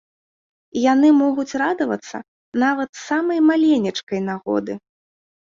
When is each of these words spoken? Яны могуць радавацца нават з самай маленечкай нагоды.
Яны 0.93 1.11
могуць 1.23 1.57
радавацца 1.63 2.17
нават 2.65 2.89
з 2.97 3.01
самай 3.09 3.39
маленечкай 3.51 4.19
нагоды. 4.33 4.73